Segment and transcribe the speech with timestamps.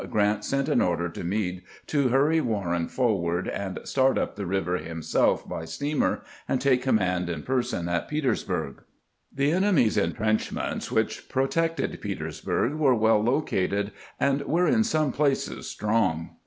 [0.09, 4.77] Grant sent an order to Meade to hurry Warren forward, and start up the river
[4.77, 8.81] himself by steamer and take command in person at Petersburg.
[9.31, 15.67] The enemy's intrenchments which protected Peters burg were well located, and were in some places
[15.69, 16.31] strong.